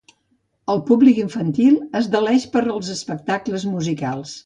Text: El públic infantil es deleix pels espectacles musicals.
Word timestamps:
El 0.73 0.81
públic 0.87 1.19
infantil 1.25 1.77
es 2.01 2.09
deleix 2.17 2.51
pels 2.59 2.93
espectacles 2.99 3.71
musicals. 3.79 4.39